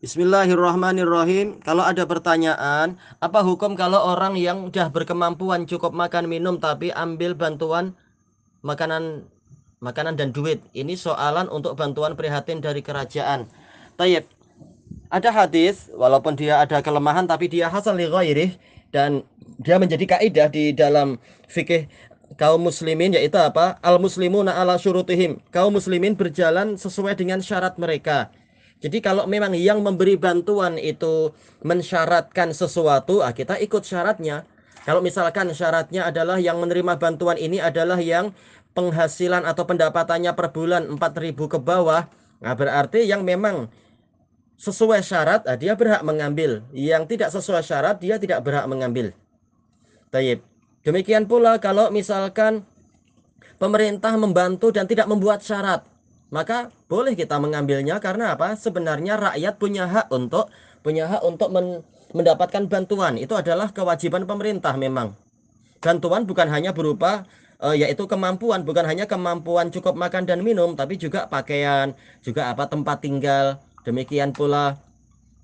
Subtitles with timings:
[0.00, 1.60] Bismillahirrahmanirrahim.
[1.60, 7.36] Kalau ada pertanyaan, apa hukum kalau orang yang sudah berkemampuan cukup makan minum tapi ambil
[7.36, 7.92] bantuan
[8.64, 9.28] makanan
[9.84, 10.64] makanan dan duit?
[10.72, 13.44] Ini soalan untuk bantuan prihatin dari kerajaan.
[14.00, 14.24] Tayyib.
[15.12, 18.56] Ada hadis walaupun dia ada kelemahan tapi dia hasan li ghairih
[18.96, 19.20] dan
[19.60, 21.92] dia menjadi kaidah di dalam fikih
[22.40, 23.76] kaum muslimin yaitu apa?
[23.84, 25.44] Al muslimuna ala syurutihim.
[25.52, 28.32] Kaum muslimin berjalan sesuai dengan syarat mereka.
[28.80, 34.48] Jadi kalau memang yang memberi bantuan itu mensyaratkan sesuatu, ah, kita ikut syaratnya.
[34.88, 38.32] Kalau misalkan syaratnya adalah yang menerima bantuan ini adalah yang
[38.72, 42.08] penghasilan atau pendapatannya per bulan 4000 ke bawah,
[42.40, 43.68] nah berarti yang memang
[44.56, 46.64] sesuai syarat ah, dia berhak mengambil.
[46.72, 49.12] Yang tidak sesuai syarat dia tidak berhak mengambil.
[50.08, 50.40] Taib.
[50.80, 52.64] Demikian pula kalau misalkan
[53.60, 55.84] pemerintah membantu dan tidak membuat syarat
[56.30, 58.54] maka boleh kita mengambilnya karena apa?
[58.54, 61.82] Sebenarnya rakyat punya hak untuk punya hak untuk men,
[62.14, 63.18] mendapatkan bantuan.
[63.18, 65.14] Itu adalah kewajiban pemerintah memang.
[65.82, 67.26] Bantuan bukan hanya berupa
[67.60, 71.92] uh, yaitu kemampuan, bukan hanya kemampuan cukup makan dan minum, tapi juga pakaian,
[72.24, 73.60] juga apa tempat tinggal.
[73.84, 74.76] Demikian pula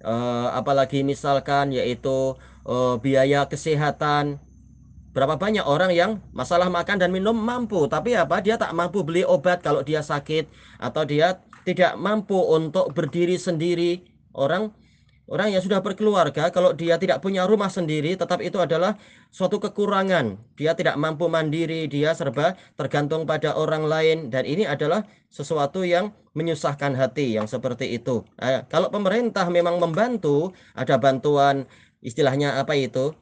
[0.04, 2.36] uh, apalagi misalkan yaitu
[2.68, 4.38] uh, biaya kesehatan,
[5.16, 8.44] Berapa banyak orang yang masalah makan dan minum mampu, tapi apa?
[8.44, 10.44] Dia tak mampu beli obat kalau dia sakit
[10.76, 14.04] atau dia tidak mampu untuk berdiri sendiri.
[14.36, 14.76] Orang
[15.24, 19.00] orang yang sudah berkeluarga kalau dia tidak punya rumah sendiri, tetap itu adalah
[19.32, 20.36] suatu kekurangan.
[20.60, 26.12] Dia tidak mampu mandiri, dia serba tergantung pada orang lain dan ini adalah sesuatu yang
[26.36, 28.20] menyusahkan hati yang seperti itu.
[28.36, 31.64] Nah, kalau pemerintah memang membantu, ada bantuan
[32.04, 33.16] istilahnya apa itu?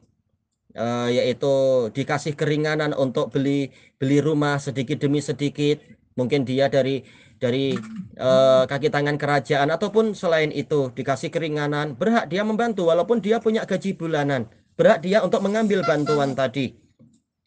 [0.75, 5.81] Uh, yaitu dikasih keringanan untuk beli beli rumah sedikit demi sedikit.
[6.15, 7.03] Mungkin dia dari
[7.39, 7.75] dari
[8.19, 9.71] uh, kaki tangan kerajaan.
[9.71, 11.95] Ataupun selain itu dikasih keringanan.
[11.99, 14.47] Berhak dia membantu walaupun dia punya gaji bulanan.
[14.79, 16.75] Berhak dia untuk mengambil bantuan tadi.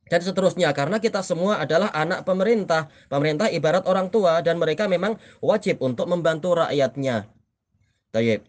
[0.09, 2.89] Dan seterusnya karena kita semua adalah anak pemerintah.
[3.13, 7.29] Pemerintah ibarat orang tua dan mereka memang wajib untuk membantu rakyatnya.
[8.08, 8.41] Tayyip.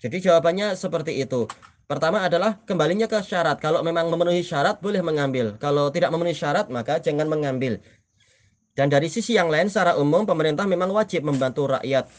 [0.00, 1.44] jadi jawabannya seperti itu
[1.86, 3.62] Pertama adalah kembalinya ke syarat.
[3.62, 5.54] Kalau memang memenuhi syarat boleh mengambil.
[5.62, 7.78] Kalau tidak memenuhi syarat maka jangan mengambil.
[8.74, 12.10] Dan dari sisi yang lain secara umum pemerintah memang wajib membantu rakyat.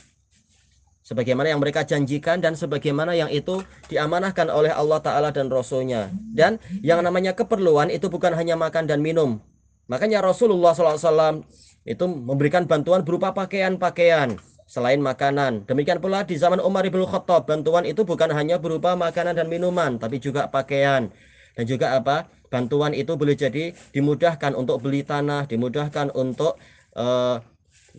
[1.04, 6.12] Sebagaimana yang mereka janjikan dan sebagaimana yang itu diamanahkan oleh Allah Ta'ala dan Rasulnya.
[6.32, 9.40] Dan yang namanya keperluan itu bukan hanya makan dan minum.
[9.88, 11.48] Makanya Rasulullah SAW
[11.88, 14.36] itu memberikan bantuan berupa pakaian-pakaian
[14.68, 15.64] selain makanan.
[15.66, 19.96] Demikian pula di zaman Umar ibn Khattab, bantuan itu bukan hanya berupa makanan dan minuman,
[19.98, 21.10] tapi juga pakaian.
[21.56, 22.30] Dan juga apa?
[22.52, 26.60] Bantuan itu boleh jadi dimudahkan untuk beli tanah, dimudahkan untuk
[26.94, 27.42] uh,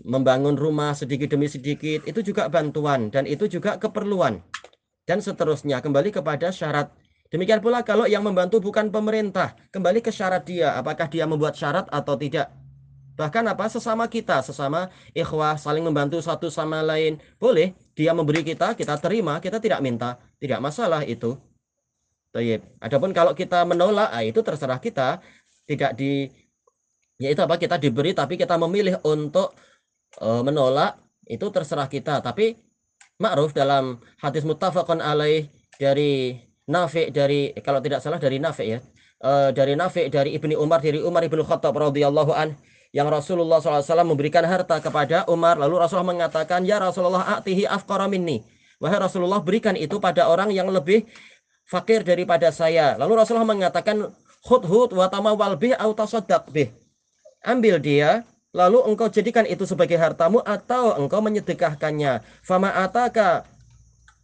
[0.07, 2.07] membangun rumah sedikit demi sedikit.
[2.07, 4.45] Itu juga bantuan dan itu juga keperluan.
[5.09, 6.93] Dan seterusnya kembali kepada syarat
[7.29, 11.85] Demikian pula kalau yang membantu bukan pemerintah, kembali ke syarat dia, apakah dia membuat syarat
[11.93, 12.49] atau tidak.
[13.19, 17.19] Bahkan apa sesama kita, sesama ikhwah saling membantu satu sama lain.
[17.43, 21.35] Boleh dia memberi kita, kita terima, kita tidak minta, tidak masalah itu.
[22.31, 22.63] Tayyib.
[22.79, 25.19] Adapun kalau kita menolak, ah, itu terserah kita,
[25.67, 26.31] tidak di
[27.19, 29.51] yaitu apa kita diberi tapi kita memilih untuk
[30.23, 32.23] uh, menolak, itu terserah kita.
[32.23, 32.55] Tapi
[33.19, 36.39] ma'ruf dalam hadis muttafaqun alaih dari
[36.71, 38.79] Nafi dari kalau tidak salah dari Nafi ya.
[39.19, 42.55] Uh, dari Nafi dari Ibni Umar dari Umar Ibnu Khattab radhiyallahu an
[42.89, 45.61] yang Rasulullah SAW memberikan harta kepada Umar.
[45.61, 48.41] Lalu Rasulullah mengatakan ya Rasulullah atihi afqara minni.
[48.81, 51.05] Wahai Rasulullah berikan itu pada orang yang lebih
[51.69, 52.97] fakir daripada saya.
[52.97, 54.09] Lalu Rasulullah mengatakan
[54.47, 55.93] hud hud wa tamawal bih au
[56.49, 56.73] bih.
[57.45, 58.25] Ambil dia
[58.57, 62.25] lalu engkau jadikan itu sebagai hartamu atau engkau menyedekahkannya.
[62.41, 63.45] Fama ataka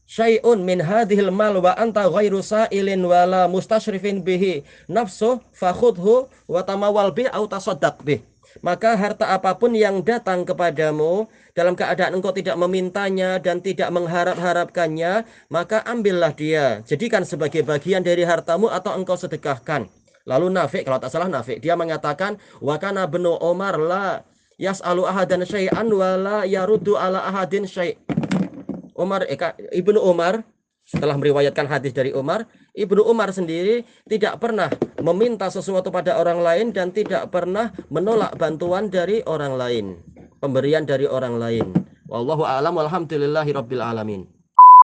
[0.09, 4.65] syai'un min hadhil mal wa anta ghairu sa'ilin wala mustasyrifin bihi.
[4.89, 8.25] Nafsu fakhudhu wa tamawal bih au tasaddaq bih
[8.63, 11.27] maka harta apa pun yang datang kepadamu
[11.57, 16.83] dalam keadaan engkau tidak memintanya dan tidak mengharap-harapkannya, maka ambillah dia.
[16.87, 19.87] Jadikan sebagai bagian dari hartamu atau engkau sedekahkan.
[20.25, 24.25] Lalu Nafik, kalau tak salah Nafik, dia mengatakan, Wakana benu Omar la
[24.57, 27.99] yas'alu ahadan syai'an wa la yarudu ala ahadin syai'
[28.95, 29.37] Umar, eh,
[29.75, 30.47] Ibnu Umar
[30.85, 32.45] setelah meriwayatkan hadis dari Umar,
[32.77, 34.69] Ibnu Umar sendiri tidak pernah
[35.01, 39.87] meminta sesuatu pada orang lain dan tidak pernah menolak bantuan dari orang lain,
[40.45, 41.67] pemberian dari orang lain.
[42.05, 44.34] Wallahu a'lam alamin.